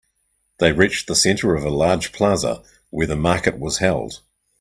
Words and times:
They 0.57 0.71
reached 0.71 1.05
the 1.07 1.13
center 1.15 1.53
of 1.53 1.63
a 1.63 1.69
large 1.69 2.11
plaza 2.11 2.63
where 2.89 3.05
the 3.05 3.15
market 3.15 3.59
was 3.59 3.77
held. 3.77 4.21